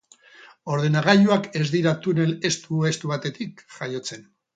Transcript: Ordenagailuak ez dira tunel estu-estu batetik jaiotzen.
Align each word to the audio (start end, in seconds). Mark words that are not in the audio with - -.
Ordenagailuak 0.75 1.49
ez 1.59 1.65
dira 1.75 1.93
tunel 2.05 2.33
estu-estu 2.51 3.13
batetik 3.13 3.63
jaiotzen. 3.77 4.27